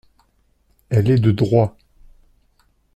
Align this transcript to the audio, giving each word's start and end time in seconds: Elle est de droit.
Elle 0.89 1.11
est 1.11 1.19
de 1.19 1.29
droit. 1.29 1.77